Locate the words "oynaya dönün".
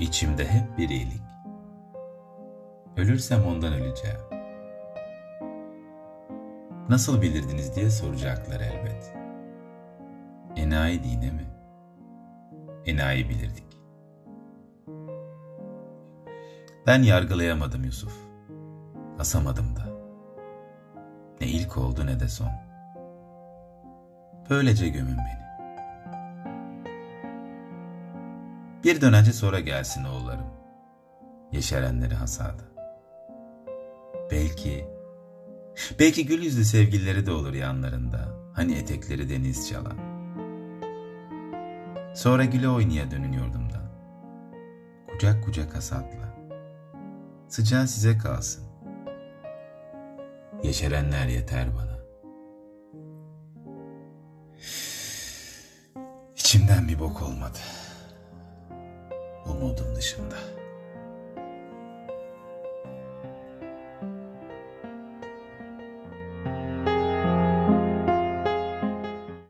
42.68-43.32